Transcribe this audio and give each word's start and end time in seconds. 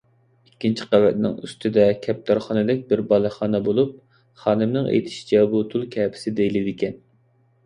ئىككىنچى 0.45 0.85
قەۋەتنىڭ 0.93 1.35
ئۈستىدە 1.47 1.83
كەپتەرخانىدەك 2.05 2.81
بىر 2.93 3.03
بالىخانا 3.11 3.61
بولۇپ، 3.69 3.93
خانىمنىڭ 4.47 4.91
ئېيتىشىچە 4.95 5.45
بۇ 5.53 5.63
تۇل 5.75 5.87
كەپىسى 5.99 6.35
دېيىلىدىكەن. 6.43 6.99